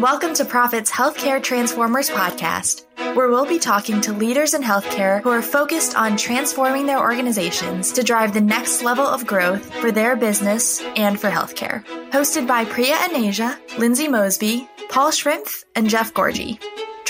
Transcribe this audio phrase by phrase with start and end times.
[0.00, 5.28] welcome to Prophet's Healthcare Transformers podcast, where we'll be talking to leaders in healthcare who
[5.28, 10.16] are focused on transforming their organizations to drive the next level of growth for their
[10.16, 11.84] business and for healthcare.
[12.12, 16.58] Hosted by Priya Anasia, Lindsay Mosby, Paul Schrimpf, and Jeff Gourdji.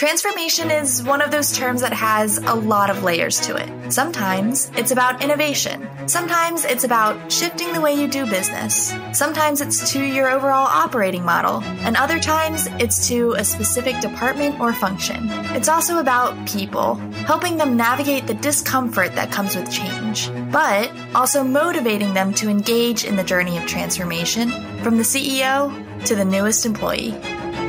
[0.01, 3.93] Transformation is one of those terms that has a lot of layers to it.
[3.93, 5.87] Sometimes it's about innovation.
[6.09, 8.95] Sometimes it's about shifting the way you do business.
[9.13, 11.63] Sometimes it's to your overall operating model.
[11.85, 15.29] And other times it's to a specific department or function.
[15.55, 16.95] It's also about people,
[17.27, 23.05] helping them navigate the discomfort that comes with change, but also motivating them to engage
[23.05, 24.49] in the journey of transformation
[24.83, 27.15] from the CEO to the newest employee.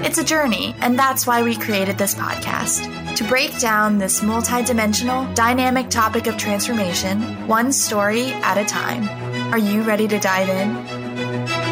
[0.04, 5.34] It's a journey, and that's why we created this podcast to break down this multidimensional,
[5.36, 9.08] dynamic topic of transformation, one story at a time.
[9.54, 11.72] Are you ready to dive in?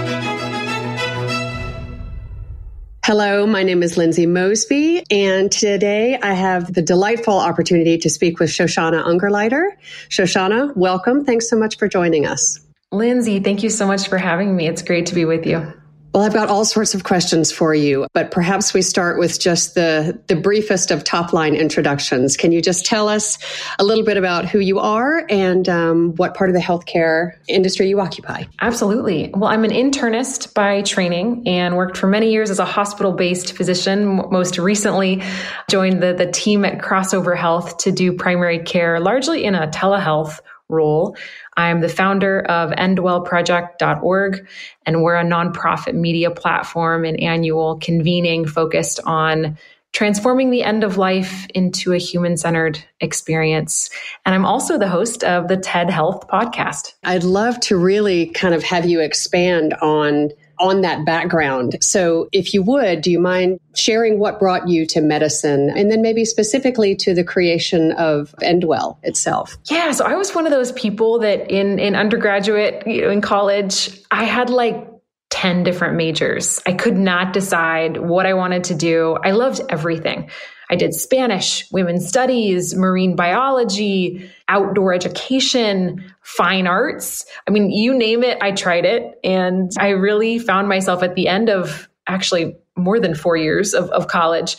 [3.04, 8.40] Hello, my name is Lindsay Mosby, and today I have the delightful opportunity to speak
[8.40, 9.72] with Shoshana Ungerleider.
[10.10, 11.26] Shoshana, welcome.
[11.26, 12.60] Thanks so much for joining us.
[12.92, 14.68] Lindsay, thank you so much for having me.
[14.68, 15.74] It's great to be with you.
[16.14, 19.76] Well, I've got all sorts of questions for you, but perhaps we start with just
[19.76, 22.36] the, the briefest of top line introductions.
[22.36, 23.38] Can you just tell us
[23.78, 27.90] a little bit about who you are and um, what part of the healthcare industry
[27.90, 28.46] you occupy?
[28.60, 29.30] Absolutely.
[29.36, 33.56] Well, I'm an internist by training and worked for many years as a hospital based
[33.56, 34.16] physician.
[34.32, 35.22] Most recently,
[35.70, 40.40] joined the, the team at Crossover Health to do primary care, largely in a telehealth
[40.70, 41.16] role.
[41.60, 44.48] I'm the founder of endwellproject.org,
[44.86, 49.58] and we're a nonprofit media platform and annual convening focused on
[49.92, 53.90] transforming the end of life into a human centered experience.
[54.26, 56.94] And I'm also the host of the TED Health podcast.
[57.04, 60.30] I'd love to really kind of have you expand on
[60.60, 61.78] on that background.
[61.82, 66.02] So, if you would, do you mind sharing what brought you to medicine and then
[66.02, 69.58] maybe specifically to the creation of End Well itself?
[69.70, 73.22] Yeah, so I was one of those people that in in undergraduate, you know, in
[73.22, 74.86] college, I had like
[75.30, 76.60] 10 different majors.
[76.66, 79.18] I could not decide what I wanted to do.
[79.24, 80.30] I loved everything.
[80.70, 87.26] I did Spanish, women's studies, marine biology, outdoor education, fine arts.
[87.48, 89.20] I mean, you name it, I tried it.
[89.24, 93.90] And I really found myself at the end of actually more than four years of,
[93.90, 94.58] of college,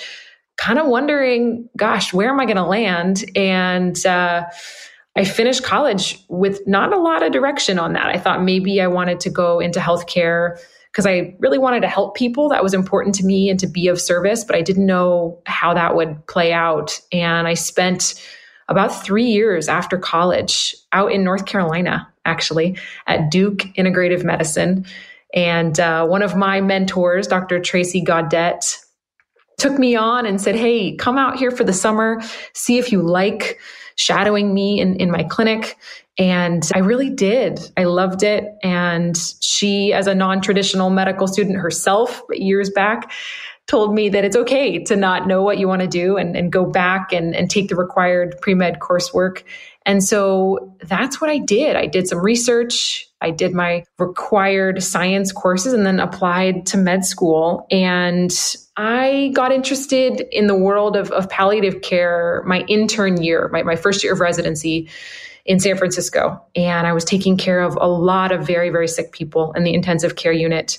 [0.56, 3.24] kind of wondering, gosh, where am I going to land?
[3.36, 4.46] And, uh,
[5.16, 8.06] I finished college with not a lot of direction on that.
[8.06, 10.56] I thought maybe I wanted to go into healthcare
[10.90, 12.48] because I really wanted to help people.
[12.48, 15.74] That was important to me and to be of service, but I didn't know how
[15.74, 17.00] that would play out.
[17.12, 18.20] And I spent
[18.68, 24.86] about three years after college out in North Carolina, actually, at Duke Integrative Medicine.
[25.32, 27.60] And uh, one of my mentors, Dr.
[27.60, 28.78] Tracy Gaudet,
[29.58, 32.20] took me on and said, Hey, come out here for the summer,
[32.54, 33.60] see if you like
[33.96, 35.76] shadowing me in, in my clinic.
[36.20, 37.58] And I really did.
[37.78, 38.44] I loved it.
[38.62, 43.10] And she, as a non traditional medical student herself, years back,
[43.66, 46.52] told me that it's okay to not know what you want to do and, and
[46.52, 49.44] go back and, and take the required pre med coursework.
[49.86, 51.74] And so that's what I did.
[51.74, 53.08] I did some research.
[53.22, 57.66] I did my required science courses and then applied to med school.
[57.70, 58.30] And
[58.76, 63.76] I got interested in the world of, of palliative care my intern year, my, my
[63.76, 64.90] first year of residency
[65.44, 66.44] in San Francisco.
[66.54, 69.74] And I was taking care of a lot of very, very sick people in the
[69.74, 70.78] intensive care unit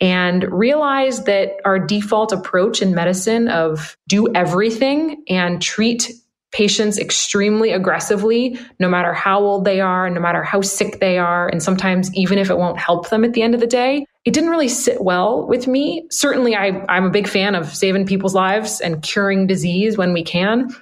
[0.00, 6.12] and realized that our default approach in medicine of do everything and treat
[6.52, 11.48] patients extremely aggressively, no matter how old they are, no matter how sick they are,
[11.48, 14.32] and sometimes even if it won't help them at the end of the day, it
[14.32, 16.06] didn't really sit well with me.
[16.10, 20.22] Certainly, I, I'm a big fan of saving people's lives and curing disease when we
[20.22, 20.74] can,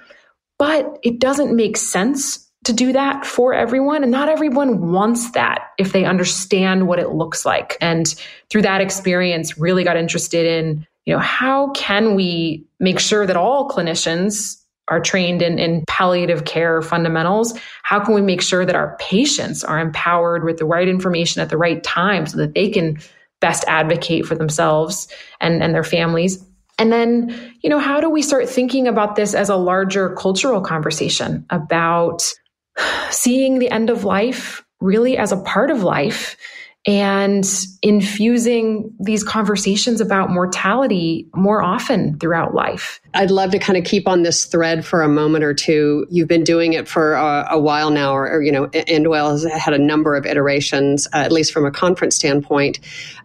[0.57, 4.03] but it doesn't make sense to do that for everyone.
[4.03, 7.77] And not everyone wants that if they understand what it looks like.
[7.81, 8.13] And
[8.49, 13.37] through that experience, really got interested in, you know, how can we make sure that
[13.37, 17.57] all clinicians are trained in, in palliative care fundamentals?
[17.83, 21.49] How can we make sure that our patients are empowered with the right information at
[21.49, 22.99] the right time so that they can
[23.45, 25.07] best advocate for themselves
[25.39, 26.43] and, and their families.
[26.77, 30.61] And then, you know, how do we start thinking about this as a larger cultural
[30.61, 32.33] conversation about
[33.09, 36.37] seeing the end of life really as a part of life
[36.87, 37.49] and
[37.81, 43.01] infusing these conversations about mortality more often throughout life.
[43.15, 46.05] I'd love to kind of keep on this thread for a moment or two.
[46.11, 49.31] You've been doing it for a, a while now, or, or, you know, End Well
[49.31, 52.79] has had a number of iterations, uh, at least from a conference standpoint.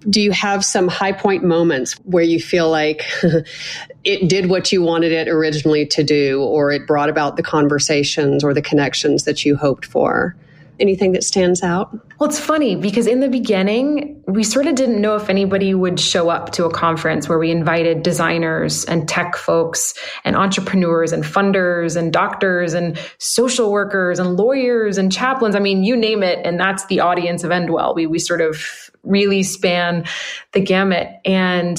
[0.09, 3.05] Do you have some high point moments where you feel like
[4.05, 8.43] it did what you wanted it originally to do, or it brought about the conversations
[8.43, 10.37] or the connections that you hoped for?
[10.79, 11.93] Anything that stands out?
[12.19, 16.01] Well, it's funny because in the beginning, we sort of didn't know if anybody would
[16.01, 19.93] show up to a conference where we invited designers and tech folks
[20.25, 25.55] and entrepreneurs and funders and doctors and social workers and lawyers and chaplains.
[25.55, 26.39] I mean, you name it.
[26.47, 27.95] And that's the audience of End Well.
[27.95, 30.07] We, we sort of really span
[30.53, 31.09] the gamut.
[31.27, 31.79] And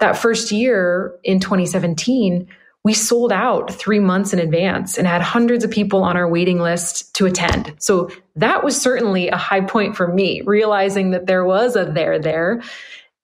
[0.00, 2.48] that first year in 2017,
[2.82, 6.58] we sold out three months in advance and had hundreds of people on our waiting
[6.58, 7.74] list to attend.
[7.78, 12.18] So that was certainly a high point for me, realizing that there was a there
[12.18, 12.62] there.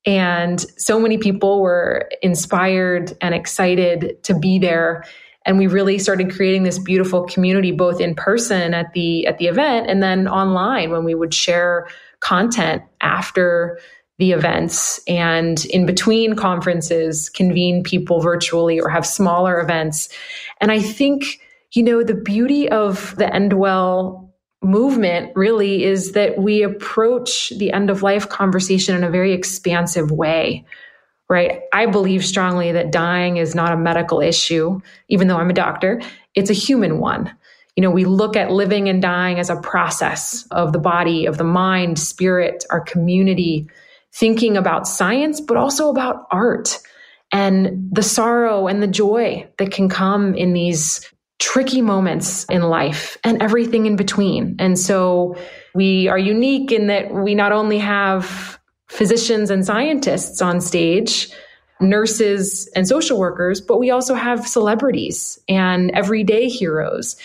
[0.05, 5.05] And so many people were inspired and excited to be there.
[5.46, 9.46] And we really started creating this beautiful community, both in person at the at the
[9.46, 11.88] event and then online when we would share
[12.20, 13.78] content after
[14.18, 20.08] the events and in between conferences convene people virtually or have smaller events.
[20.60, 21.40] And I think,
[21.72, 24.26] you know, the beauty of the End Well
[24.62, 30.10] movement really is that we approach the end of life conversation in a very expansive
[30.10, 30.64] way.
[31.28, 31.62] Right.
[31.72, 36.00] I believe strongly that dying is not a medical issue, even though I'm a doctor.
[36.36, 37.34] It's a human one.
[37.74, 41.36] You know, we look at living and dying as a process of the body, of
[41.36, 43.68] the mind, spirit, our community,
[44.16, 46.78] thinking about science, but also about art
[47.32, 51.06] and the sorrow and the joy that can come in these
[51.38, 54.56] tricky moments in life and everything in between.
[54.58, 55.36] And so
[55.74, 58.58] we are unique in that we not only have
[58.88, 61.28] physicians and scientists on stage,
[61.78, 67.16] nurses and social workers, but we also have celebrities and everyday heroes.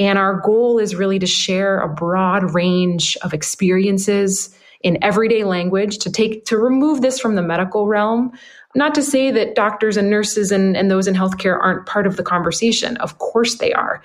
[0.00, 5.98] And our goal is really to share a broad range of experiences in everyday language
[5.98, 8.32] to take to remove this from the medical realm.
[8.74, 12.16] Not to say that doctors and nurses and, and those in healthcare aren't part of
[12.16, 12.96] the conversation.
[12.98, 14.02] Of course they are.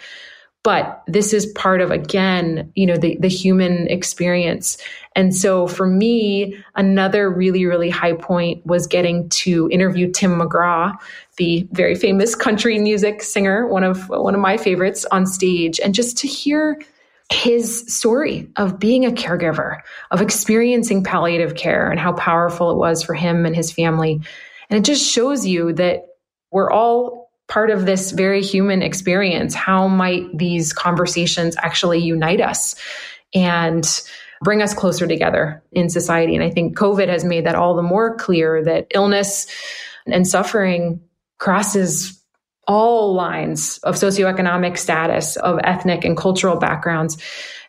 [0.64, 4.78] But this is part of again you know the, the human experience.
[5.16, 10.94] And so for me another really really high point was getting to interview tim mcgraw
[11.38, 15.80] the very famous country music singer one of one of my favorites on stage.
[15.80, 16.82] And just to hear
[17.32, 19.82] his story of being a caregiver,
[20.12, 24.22] of experiencing palliative care and how powerful it was for him and his family.
[24.70, 26.06] And it just shows you that
[26.52, 29.54] we're all part of this very human experience.
[29.54, 32.76] How might these conversations actually unite us
[33.34, 34.02] and
[34.42, 36.36] bring us closer together in society?
[36.36, 39.48] And I think COVID has made that all the more clear that illness
[40.06, 41.02] and suffering
[41.40, 42.17] crosses
[42.68, 47.18] all lines of socioeconomic status, of ethnic and cultural backgrounds.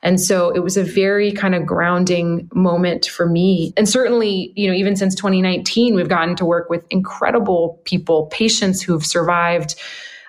[0.02, 3.72] And so it was a very kind of grounding moment for me.
[3.76, 8.82] And certainly, you know, even since 2019, we've gotten to work with incredible people, patients
[8.82, 9.76] who've survived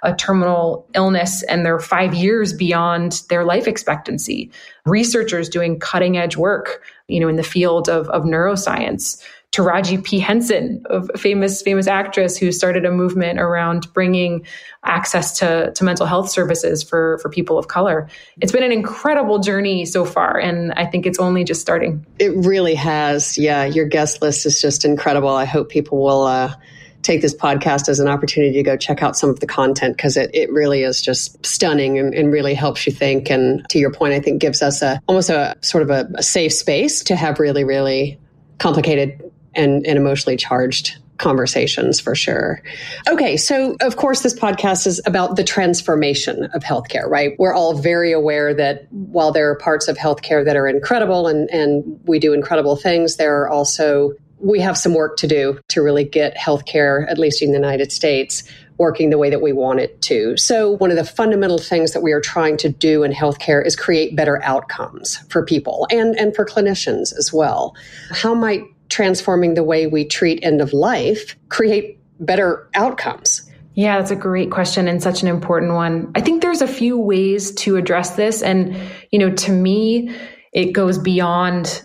[0.01, 4.49] a terminal illness and they're five years beyond their life expectancy.
[4.85, 10.19] Researchers doing cutting edge work, you know, in the field of, of neuroscience Taraji P.
[10.19, 14.45] Henson, a famous, famous actress who started a movement around bringing
[14.83, 18.07] access to, to mental health services for, for people of color.
[18.41, 22.05] It's been an incredible journey so far, and I think it's only just starting.
[22.19, 23.39] It really has.
[23.39, 25.29] Yeah, your guest list is just incredible.
[25.29, 26.53] I hope people will uh,
[27.01, 30.15] take this podcast as an opportunity to go check out some of the content because
[30.15, 33.31] it, it really is just stunning and, and, really helps you think.
[33.31, 36.23] And to your point, I think gives us a almost a sort of a, a
[36.23, 38.19] safe space to have really, really
[38.59, 39.23] complicated
[39.55, 42.63] and, and emotionally charged conversations for sure.
[43.07, 47.35] Okay, so of course, this podcast is about the transformation of healthcare, right?
[47.37, 51.49] We're all very aware that while there are parts of healthcare that are incredible and,
[51.51, 55.81] and we do incredible things, there are also, we have some work to do to
[55.81, 58.43] really get healthcare, at least in the United States,
[58.77, 60.37] working the way that we want it to.
[60.37, 63.75] So, one of the fundamental things that we are trying to do in healthcare is
[63.75, 67.75] create better outcomes for people and, and for clinicians as well.
[68.11, 73.49] How might transforming the way we treat end of life create better outcomes?
[73.75, 76.11] Yeah, that's a great question and such an important one.
[76.15, 78.41] I think there's a few ways to address this.
[78.41, 78.75] And,
[79.11, 80.13] you know, to me,
[80.51, 81.83] it goes beyond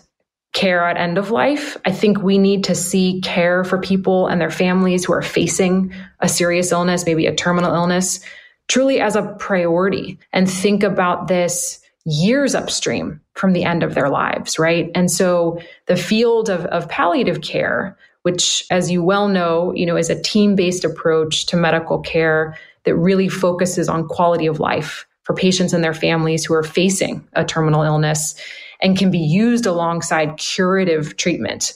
[0.53, 1.77] care at end of life.
[1.85, 5.93] I think we need to see care for people and their families who are facing
[6.19, 8.19] a serious illness, maybe a terminal illness,
[8.67, 14.09] truly as a priority and think about this years upstream from the end of their
[14.09, 14.91] lives, right?
[14.95, 19.97] And so the field of, of palliative care, which, as you well know, you know,
[19.97, 25.33] is a team-based approach to medical care that really focuses on quality of life for
[25.33, 28.35] patients and their families who are facing a terminal illness
[28.81, 31.73] and can be used alongside curative treatment.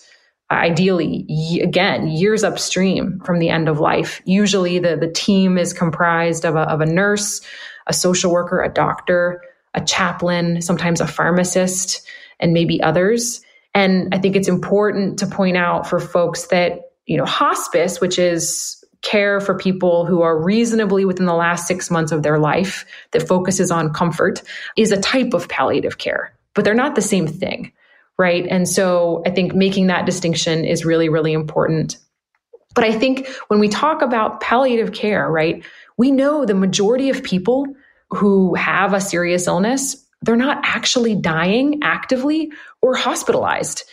[0.52, 1.26] Ideally,
[1.62, 4.22] again, years upstream from the end of life.
[4.26, 7.42] Usually, the, the team is comprised of a, of a nurse,
[7.88, 9.42] a social worker, a doctor,
[9.74, 12.08] a chaplain, sometimes a pharmacist,
[12.40, 13.42] and maybe others.
[13.74, 18.18] And I think it's important to point out for folks that, you know, hospice, which
[18.18, 22.86] is care for people who are reasonably within the last six months of their life
[23.12, 24.42] that focuses on comfort,
[24.76, 27.72] is a type of palliative care, but they're not the same thing.
[28.18, 28.46] Right.
[28.48, 31.98] And so I think making that distinction is really, really important.
[32.76, 35.64] But I think when we talk about palliative care, right,
[35.98, 37.66] we know the majority of people
[38.12, 42.52] who have a serious illness, they're not actually dying actively
[42.82, 43.84] or hospitalized.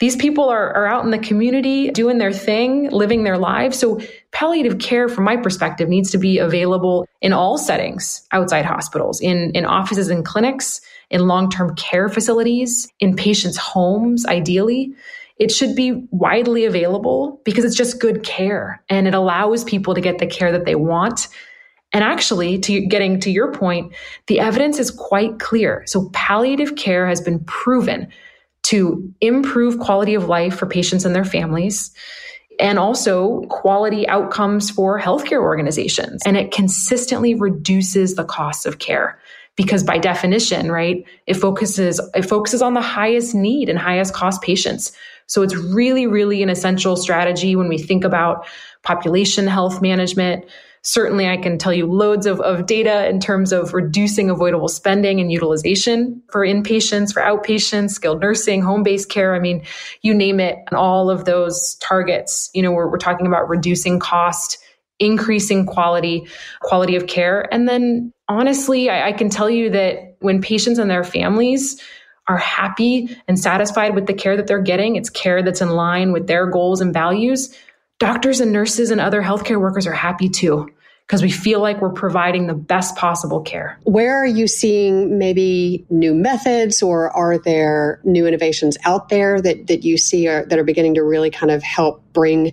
[0.00, 3.78] These people are, are out in the community doing their thing, living their lives.
[3.78, 4.00] So,
[4.32, 9.52] palliative care, from my perspective, needs to be available in all settings outside hospitals, in,
[9.52, 14.92] in offices and clinics, in long term care facilities, in patients' homes, ideally.
[15.36, 20.00] It should be widely available because it's just good care and it allows people to
[20.00, 21.28] get the care that they want
[21.94, 23.94] and actually, to getting to your point,
[24.26, 25.84] the evidence is quite clear.
[25.86, 28.08] So palliative care has been proven
[28.64, 31.94] to improve quality of life for patients and their families
[32.58, 36.22] and also quality outcomes for healthcare organizations.
[36.26, 39.20] And it consistently reduces the costs of care
[39.56, 44.42] because by definition, right, it focuses, it focuses on the highest need and highest cost
[44.42, 44.92] patients.
[45.26, 48.46] So it's really, really an essential strategy when we think about
[48.82, 50.44] population health management,
[50.84, 55.18] certainly I can tell you loads of, of data in terms of reducing avoidable spending
[55.18, 59.34] and utilization for inpatients, for outpatients, skilled nursing, home-based care.
[59.34, 59.64] I mean,
[60.02, 63.98] you name it, and all of those targets, you know, we're, we're talking about reducing
[63.98, 64.58] cost,
[64.98, 66.26] increasing quality,
[66.60, 67.52] quality of care.
[67.52, 71.80] And then honestly, I, I can tell you that when patients and their families
[72.28, 76.12] are happy and satisfied with the care that they're getting, it's care that's in line
[76.12, 77.54] with their goals and values
[77.98, 80.68] doctors and nurses and other healthcare workers are happy too
[81.06, 83.78] because we feel like we're providing the best possible care.
[83.84, 89.66] Where are you seeing maybe new methods or are there new innovations out there that,
[89.66, 92.52] that you see are, that are beginning to really kind of help bring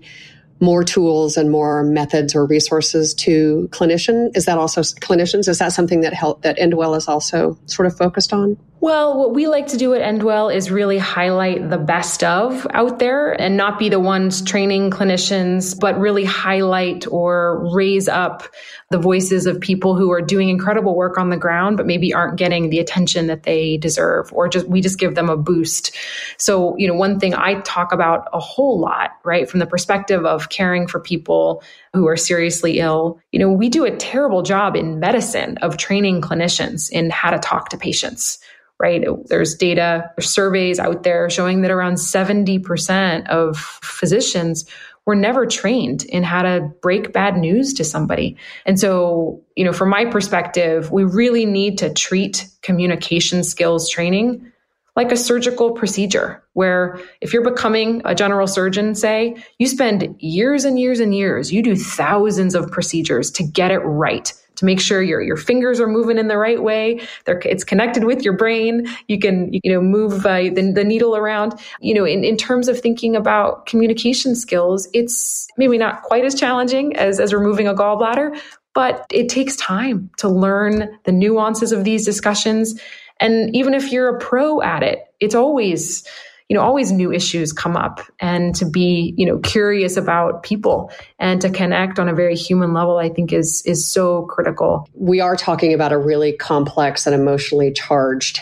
[0.59, 4.35] more tools and more methods or resources to clinician?
[4.35, 5.47] Is that also clinicians?
[5.47, 8.57] Is that something that help that End Well is also sort of focused on?
[8.81, 12.65] Well, what we like to do at End Well is really highlight the best of
[12.73, 18.41] out there and not be the ones training clinicians, but really highlight or raise up
[18.89, 22.37] the voices of people who are doing incredible work on the ground, but maybe aren't
[22.37, 25.95] getting the attention that they deserve, or just we just give them a boost.
[26.37, 30.25] So, you know, one thing I talk about a whole lot, right, from the perspective
[30.25, 31.61] of caring for people
[31.93, 36.21] who are seriously ill, you know, we do a terrible job in medicine of training
[36.21, 38.39] clinicians in how to talk to patients
[38.81, 39.05] right?
[39.27, 44.65] There's data, there's surveys out there showing that around 70% of physicians
[45.05, 48.37] were never trained in how to break bad news to somebody.
[48.65, 54.51] And so, you know, from my perspective, we really need to treat communication skills training
[54.95, 60.65] like a surgical procedure, where if you're becoming a general surgeon, say, you spend years
[60.65, 64.79] and years and years, you do thousands of procedures to get it right to make
[64.79, 67.01] sure your your fingers are moving in the right way.
[67.25, 68.87] They're, it's connected with your brain.
[69.07, 71.59] You can you know move uh, the, the needle around.
[71.79, 76.35] You know, in, in terms of thinking about communication skills, it's maybe not quite as
[76.35, 78.39] challenging as as removing a gallbladder,
[78.75, 82.79] but it takes time to learn the nuances of these discussions.
[83.19, 86.07] And even if you're a pro at it, it's always
[86.51, 90.91] you know always new issues come up and to be you know curious about people
[91.17, 95.21] and to connect on a very human level i think is is so critical we
[95.21, 98.41] are talking about a really complex and emotionally charged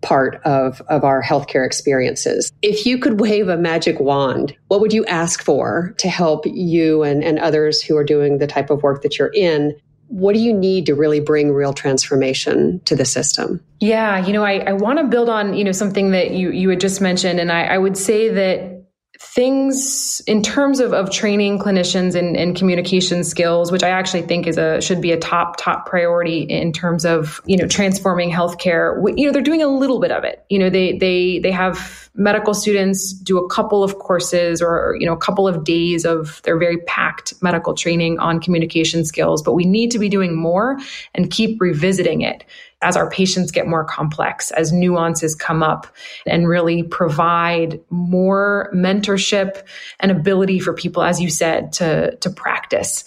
[0.00, 2.52] part of, of our healthcare experiences.
[2.62, 7.02] If you could wave a magic wand, what would you ask for to help you
[7.02, 9.74] and, and others who are doing the type of work that you're in
[10.08, 13.62] what do you need to really bring real transformation to the system?
[13.80, 16.68] Yeah, you know, I, I want to build on, you know, something that you you
[16.70, 17.38] had just mentioned.
[17.38, 18.77] And I, I would say that
[19.20, 24.46] things in terms of, of training clinicians and, and communication skills, which I actually think
[24.46, 28.96] is a should be a top top priority in terms of you know transforming healthcare.
[29.18, 30.44] You know they're doing a little bit of it.
[30.48, 35.06] You know they they they have medical students do a couple of courses or you
[35.06, 39.54] know a couple of days of their very packed medical training on communication skills, but
[39.54, 40.78] we need to be doing more
[41.14, 42.44] and keep revisiting it
[42.80, 45.86] as our patients get more complex, as nuances come up,
[46.26, 49.62] and really provide more mentorship
[50.00, 53.04] and ability for people, as you said, to, to practice.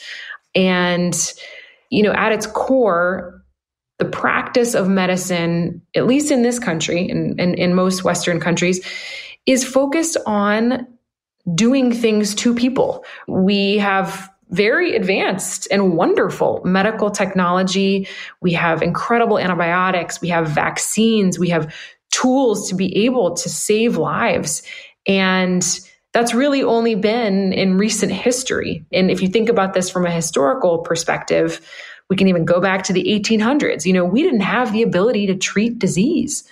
[0.55, 1.15] And,
[1.89, 3.41] you know, at its core,
[3.97, 8.39] the practice of medicine, at least in this country and in, in, in most Western
[8.39, 8.85] countries,
[9.45, 10.87] is focused on
[11.55, 13.05] doing things to people.
[13.27, 18.07] We have very advanced and wonderful medical technology.
[18.41, 20.21] We have incredible antibiotics.
[20.21, 21.39] We have vaccines.
[21.39, 21.73] We have
[22.11, 24.63] tools to be able to save lives.
[25.07, 25.65] And
[26.13, 28.85] that's really only been in recent history.
[28.91, 31.61] And if you think about this from a historical perspective,
[32.09, 33.85] we can even go back to the 1800s.
[33.85, 36.43] You know, we didn't have the ability to treat disease.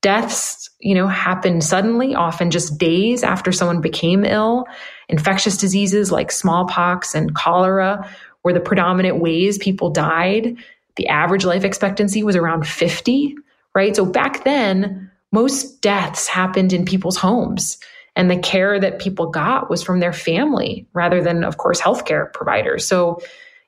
[0.00, 4.64] Deaths, you know, happened suddenly, often just days after someone became ill.
[5.08, 8.08] Infectious diseases like smallpox and cholera
[8.44, 10.56] were the predominant ways people died.
[10.96, 13.36] The average life expectancy was around 50,
[13.74, 13.94] right?
[13.94, 17.78] So back then, most deaths happened in people's homes.
[18.16, 22.32] And the care that people got was from their family rather than, of course, healthcare
[22.32, 22.86] providers.
[22.86, 23.20] So,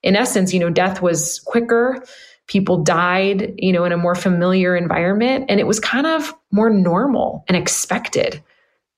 [0.03, 2.03] in essence, you know, death was quicker
[2.51, 5.47] people died, you know, in a more familiar environment.
[5.49, 8.43] And it was kind of more normal and expected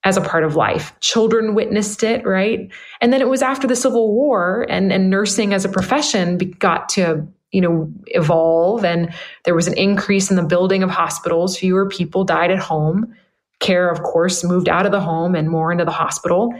[0.03, 0.93] as a part of life.
[0.99, 2.69] Children witnessed it, right?
[2.99, 6.89] And then it was after the Civil War and, and nursing as a profession got
[6.89, 8.83] to, you know, evolve.
[8.83, 9.13] And
[9.45, 11.57] there was an increase in the building of hospitals.
[11.57, 13.15] Fewer people died at home.
[13.59, 16.53] Care, of course, moved out of the home and more into the hospital.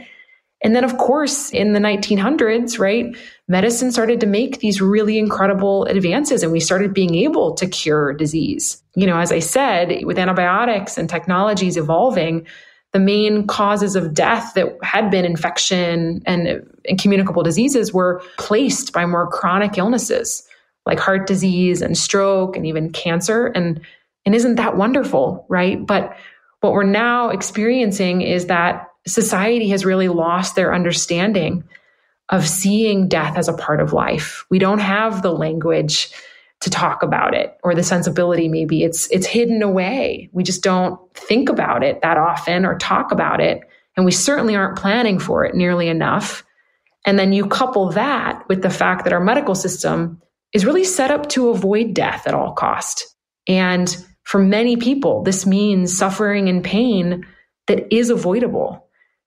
[0.62, 3.14] And then, of course, in the 1900s, right,
[3.46, 8.14] medicine started to make these really incredible advances and we started being able to cure
[8.14, 8.82] disease.
[8.96, 12.46] You know, as I said, with antibiotics and technologies evolving,
[12.94, 16.64] the main causes of death that had been infection and,
[16.98, 20.46] communicable diseases were placed by more chronic illnesses
[20.84, 23.46] like heart disease and stroke and even cancer.
[23.46, 23.80] And,
[24.26, 25.84] and isn't that wonderful, right?
[25.84, 26.14] But
[26.60, 31.64] what we're now experiencing is that society has really lost their understanding
[32.28, 34.44] of seeing death as a part of life.
[34.50, 36.10] We don't have the language
[36.64, 40.28] to talk about it or the sensibility maybe it's it's hidden away.
[40.32, 43.60] We just don't think about it that often or talk about it
[43.96, 46.44] and we certainly aren't planning for it nearly enough.
[47.06, 50.20] And then you couple that with the fact that our medical system
[50.52, 53.14] is really set up to avoid death at all cost.
[53.46, 57.26] And for many people this means suffering and pain
[57.66, 58.84] that is avoidable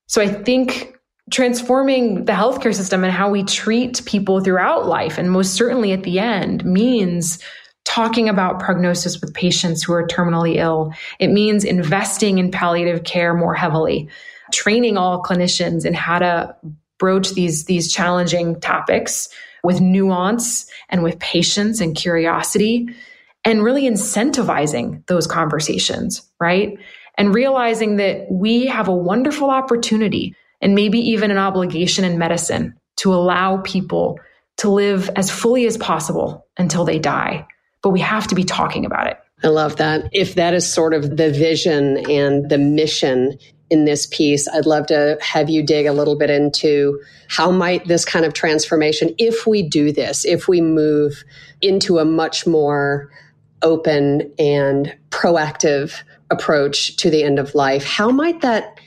[0.07, 0.96] so I think
[1.31, 6.03] transforming the healthcare system and how we treat people throughout life, and most certainly at
[6.03, 7.39] the end, means
[7.85, 10.93] talking about prognosis with patients who are terminally ill.
[11.19, 14.09] It means investing in palliative care more heavily,
[14.53, 16.55] training all clinicians in how to
[16.97, 19.29] broach these, these challenging topics
[19.63, 22.89] with nuance and with patience and curiosity,
[23.45, 26.77] and really incentivizing those conversations, right?
[27.17, 32.75] and realizing that we have a wonderful opportunity and maybe even an obligation in medicine
[32.97, 34.19] to allow people
[34.57, 37.47] to live as fully as possible until they die.
[37.81, 39.17] But we have to be talking about it.
[39.43, 40.09] I love that.
[40.11, 43.37] If that is sort of the vision and the mission
[43.69, 47.87] in this piece, I'd love to have you dig a little bit into how might
[47.87, 51.23] this kind of transformation, if we do this, if we move
[51.61, 53.11] into a much more
[53.61, 58.79] open and proactive approach to the end of life, how might that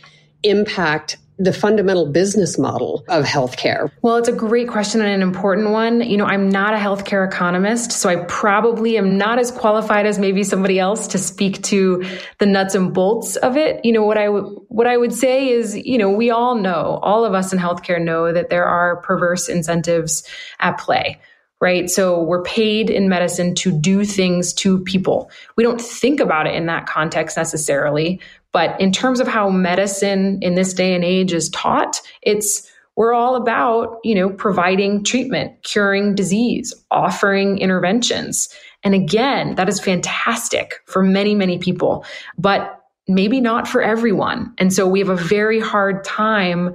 [0.43, 3.91] impact the fundamental business model of healthcare?
[4.03, 6.03] Well, it's a great question and an important one.
[6.03, 10.19] You know, I'm not a healthcare economist, so I probably am not as qualified as
[10.19, 12.05] maybe somebody else to speak to
[12.39, 13.83] the nuts and bolts of it.
[13.85, 17.01] You know, what I w- what I would say is, you know, we all know,
[17.03, 20.23] all of us in healthcare know that there are perverse incentives
[20.61, 21.19] at play
[21.61, 21.91] right?
[21.91, 25.31] So we're paid in medicine to do things to people.
[25.57, 28.19] We don't think about it in that context necessarily,
[28.53, 33.15] but in terms of how medicine in this day and age is taught, it's we're
[33.15, 38.49] all about, you know, providing treatment, curing disease, offering interventions.
[38.83, 42.05] And again, that is fantastic for many, many people,
[42.37, 44.53] but maybe not for everyone.
[44.59, 46.75] And so we have a very hard time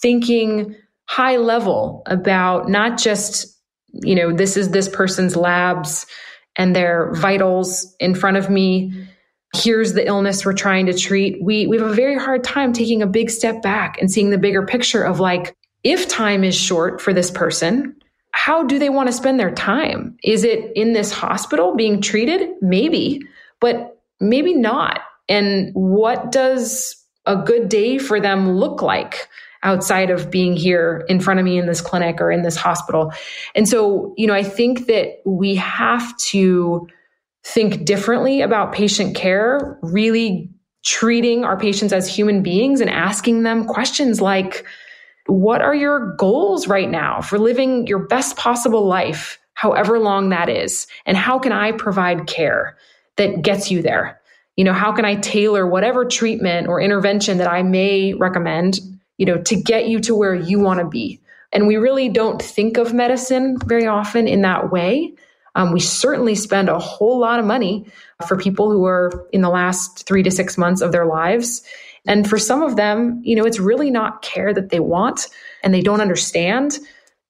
[0.00, 3.52] thinking high level about not just
[3.92, 6.06] you know, this is this person's labs
[6.56, 8.92] and their vitals in front of me.
[9.54, 11.42] Here's the illness we're trying to treat.
[11.42, 14.38] We, we have a very hard time taking a big step back and seeing the
[14.38, 17.94] bigger picture of like, if time is short for this person,
[18.32, 20.16] how do they want to spend their time?
[20.24, 22.48] Is it in this hospital being treated?
[22.62, 23.20] Maybe,
[23.60, 25.00] but maybe not.
[25.28, 29.28] And what does a good day for them look like?
[29.64, 33.12] outside of being here in front of me in this clinic or in this hospital.
[33.54, 36.88] And so, you know, I think that we have to
[37.44, 40.50] think differently about patient care, really
[40.84, 44.64] treating our patients as human beings and asking them questions like,
[45.26, 50.48] what are your goals right now for living your best possible life, however long that
[50.48, 50.86] is?
[51.06, 52.76] And how can I provide care
[53.16, 54.20] that gets you there?
[54.56, 58.80] You know, how can I tailor whatever treatment or intervention that I may recommend,
[59.16, 61.20] you know, to get you to where you want to be?
[61.52, 65.14] And we really don't think of medicine very often in that way.
[65.54, 67.86] Um, we certainly spend a whole lot of money
[68.26, 71.62] for people who are in the last three to six months of their lives.
[72.06, 75.28] And for some of them, you know, it's really not care that they want
[75.62, 76.78] and they don't understand.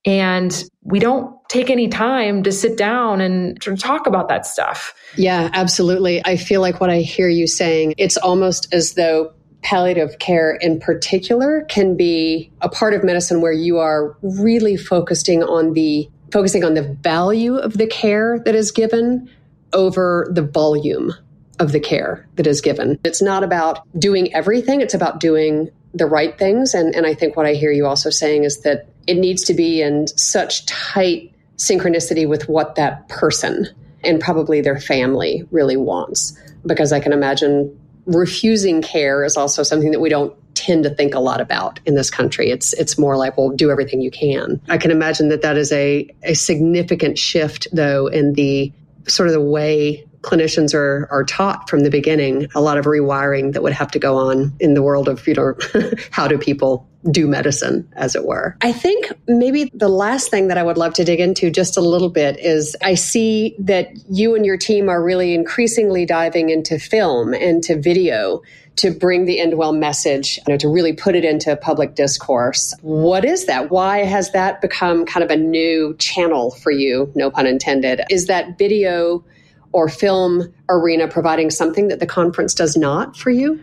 [0.05, 4.95] And we don't take any time to sit down and to talk about that stuff.
[5.17, 6.25] Yeah, absolutely.
[6.25, 9.33] I feel like what I hear you saying, it's almost as though
[9.63, 15.43] palliative care in particular can be a part of medicine where you are really focusing
[15.43, 19.31] on the focusing on the value of the care that is given
[19.73, 21.12] over the volume
[21.59, 22.99] of the care that is given.
[23.05, 26.73] It's not about doing everything, it's about doing the right things.
[26.75, 29.55] And, and I think what I hear you also saying is that it needs to
[29.55, 33.66] be in such tight synchronicity with what that person
[34.03, 36.37] and probably their family really wants.
[36.64, 41.15] Because I can imagine refusing care is also something that we don't tend to think
[41.15, 42.51] a lot about in this country.
[42.51, 44.61] It's it's more like, well, do everything you can.
[44.69, 48.73] I can imagine that that is a, a significant shift, though, in the
[49.09, 53.53] sort of the way clinicians are are taught from the beginning a lot of rewiring
[53.53, 55.55] that would have to go on in the world of you know
[56.11, 60.57] how do people do medicine as it were i think maybe the last thing that
[60.57, 64.37] i would love to dig into just a little bit is i see that you
[64.37, 68.41] and your team are really increasingly diving into film and to video
[68.77, 72.75] to bring the End Well message, you know, to really put it into public discourse.
[72.81, 73.71] What is that?
[73.71, 77.11] Why has that become kind of a new channel for you?
[77.15, 78.01] No pun intended.
[78.11, 79.25] Is that video
[79.73, 83.63] or film arena providing something that the conference does not for you?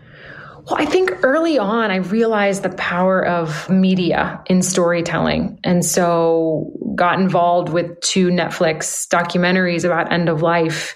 [0.66, 5.60] Well, I think early on, I realized the power of media in storytelling.
[5.64, 10.94] And so got involved with two Netflix documentaries about end of life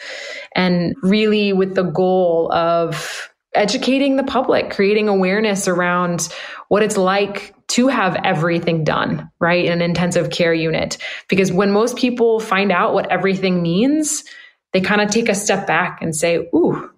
[0.55, 6.29] and really with the goal of educating the public, creating awareness around
[6.69, 9.65] what it's like to have everything done, right?
[9.65, 10.97] In an intensive care unit.
[11.27, 14.23] Because when most people find out what everything means,
[14.73, 16.89] they kind of take a step back and say, Ooh,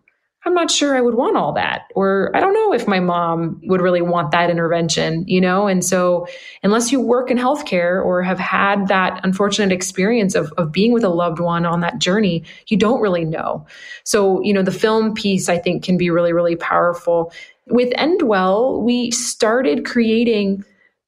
[0.45, 1.91] I'm not sure I would want all that.
[1.95, 5.67] Or I don't know if my mom would really want that intervention, you know?
[5.67, 6.27] And so,
[6.61, 11.03] unless you work in healthcare or have had that unfortunate experience of, of being with
[11.03, 13.65] a loved one on that journey, you don't really know.
[14.03, 17.33] So, you know, the film piece I think can be really, really powerful.
[17.67, 20.63] With End Well, we started creating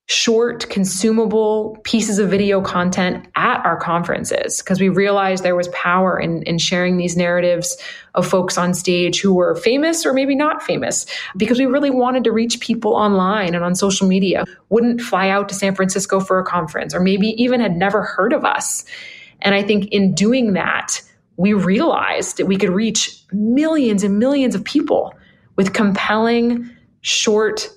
[0.10, 6.18] short, consumable pieces of video content at our conferences because we realized there was power
[6.18, 7.78] in, in sharing these narratives
[8.16, 12.24] of folks on stage who were famous or maybe not famous because we really wanted
[12.24, 16.40] to reach people online and on social media, wouldn't fly out to San Francisco for
[16.40, 18.86] a conference or maybe even had never heard of us.
[19.42, 21.02] And I think in doing that,
[21.36, 25.14] we realized that we could reach millions and millions of people
[25.58, 26.70] with compelling,
[27.02, 27.70] short,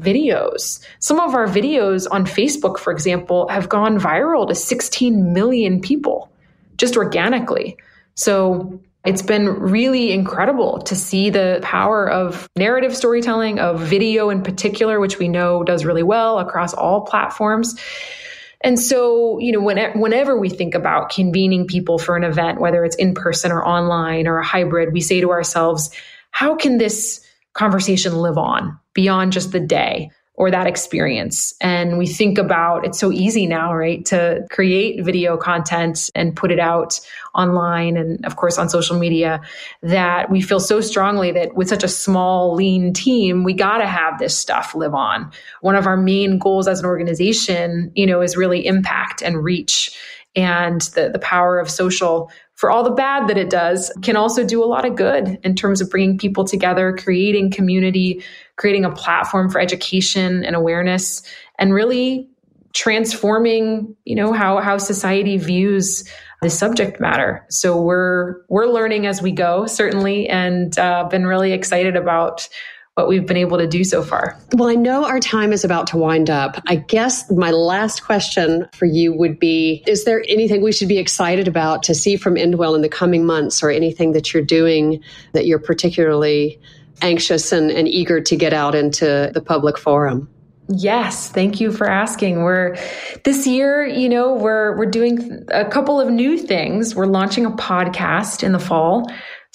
[0.00, 0.80] videos.
[0.98, 6.30] Some of our videos on Facebook, for example, have gone viral to 16 million people
[6.76, 7.76] just organically.
[8.14, 14.42] So it's been really incredible to see the power of narrative storytelling, of video in
[14.42, 17.78] particular, which we know does really well across all platforms.
[18.62, 22.96] And so, you know, whenever we think about convening people for an event, whether it's
[22.96, 25.90] in person or online or a hybrid, we say to ourselves,
[26.30, 27.25] how can this
[27.56, 31.54] conversation live on beyond just the day or that experience.
[31.62, 36.50] And we think about it's so easy now, right, to create video content and put
[36.50, 37.00] it out
[37.34, 39.40] online and, of course, on social media
[39.82, 43.86] that we feel so strongly that with such a small, lean team, we got to
[43.86, 45.32] have this stuff live on.
[45.62, 49.98] One of our main goals as an organization, you know, is really impact and reach
[50.36, 54.44] and the, the power of social for all the bad that it does, can also
[54.44, 58.24] do a lot of good in terms of bringing people together, creating community,
[58.56, 61.22] creating a platform for education and awareness,
[61.58, 62.28] and really
[62.72, 66.04] transforming, you know, how, how society views
[66.42, 67.44] the subject matter.
[67.48, 72.48] So we're we're learning as we go, certainly, and uh, been really excited about
[72.96, 74.38] what we've been able to do so far.
[74.54, 76.62] Well, I know our time is about to wind up.
[76.66, 80.96] I guess my last question for you would be Is there anything we should be
[80.96, 84.42] excited about to see from End Well in the coming months or anything that you're
[84.42, 85.04] doing
[85.34, 86.58] that you're particularly
[87.02, 90.26] anxious and, and eager to get out into the public forum?
[90.68, 92.44] Yes, thank you for asking.
[92.44, 92.76] We're
[93.24, 96.94] this year, you know, we're we're doing a couple of new things.
[96.94, 99.06] We're launching a podcast in the fall.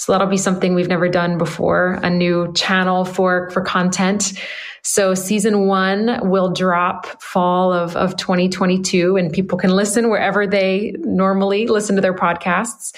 [0.02, 4.34] So that'll be something we've never done before, a new channel for for content.
[4.82, 10.96] So season one will drop fall of, of 2022 and people can listen wherever they
[11.02, 12.96] normally listen to their podcasts.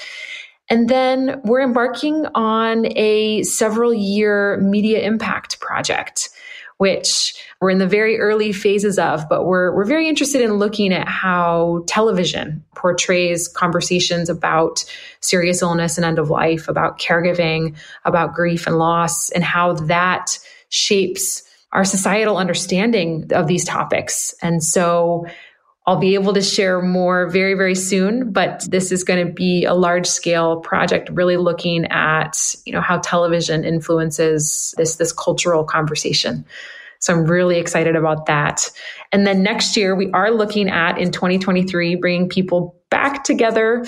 [0.69, 6.29] And then we're embarking on a several year media impact project,
[6.77, 10.93] which we're in the very early phases of, but we're, we're very interested in looking
[10.93, 14.83] at how television portrays conversations about
[15.21, 20.37] serious illness and end of life, about caregiving, about grief and loss, and how that
[20.69, 24.35] shapes our societal understanding of these topics.
[24.41, 25.25] And so
[25.85, 29.65] I'll be able to share more very, very soon, but this is going to be
[29.65, 35.65] a large scale project really looking at, you know, how television influences this, this cultural
[35.65, 36.45] conversation.
[36.99, 38.71] So I'm really excited about that.
[39.11, 43.83] And then next year we are looking at in 2023, bringing people back together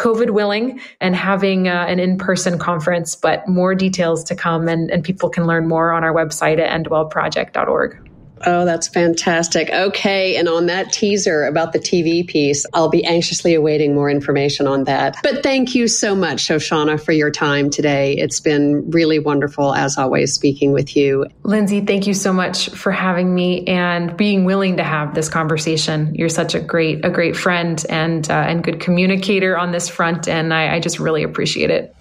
[0.00, 4.68] COVID willing and having uh, an in person conference, but more details to come.
[4.68, 8.11] And, and people can learn more on our website at endwellproject.org.
[8.44, 9.70] Oh, that's fantastic.
[9.70, 10.36] Okay.
[10.36, 14.84] And on that teaser about the TV piece, I'll be anxiously awaiting more information on
[14.84, 15.16] that.
[15.22, 18.16] But thank you so much, Shoshana, for your time today.
[18.16, 21.26] It's been really wonderful, as always, speaking with you.
[21.44, 26.14] Lindsay, thank you so much for having me and being willing to have this conversation.
[26.14, 30.28] You're such a great, a great friend and, uh, and good communicator on this front.
[30.28, 31.94] And I, I just really appreciate it.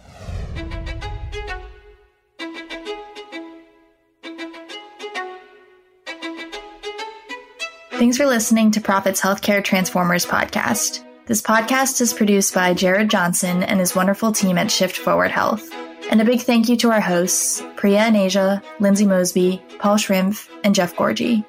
[8.02, 11.06] Thanks for listening to Prophet's Healthcare Transformers podcast.
[11.28, 15.72] This podcast is produced by Jared Johnson and his wonderful team at Shift Forward Health.
[16.10, 20.74] And a big thank you to our hosts, Priya Anasia, Lindsay Mosby, Paul Schrimpf, and
[20.74, 21.46] Jeff Gourdji.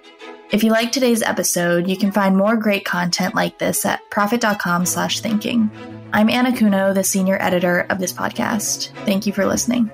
[0.50, 4.84] If you like today's episode, you can find more great content like this at prophet.com
[4.84, 5.70] slash thinking.
[6.12, 8.90] I'm Anna Kuno, the senior editor of this podcast.
[9.06, 9.90] Thank you for listening.